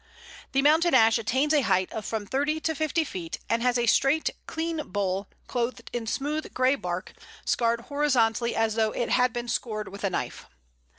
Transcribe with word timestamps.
]The 0.53 0.63
Mountain 0.63 0.95
Ash 0.95 1.19
attains 1.19 1.53
a 1.53 1.61
height 1.61 1.93
of 1.93 2.05
from 2.07 2.25
thirty 2.25 2.59
to 2.61 2.73
fifty 2.73 3.03
feet, 3.03 3.37
and 3.47 3.61
has 3.61 3.77
a 3.77 3.85
straight 3.85 4.31
clean 4.47 4.77
bole, 4.87 5.27
clothed 5.45 5.91
in 5.93 6.07
smooth 6.07 6.55
grey 6.55 6.73
bark, 6.73 7.13
scarred 7.45 7.81
horizontally 7.81 8.55
as 8.55 8.73
though 8.73 8.93
it 8.93 9.09
had 9.11 9.31
been 9.31 9.47
scored 9.47 9.89
with 9.89 10.03
a 10.03 10.09
knife. 10.09 10.47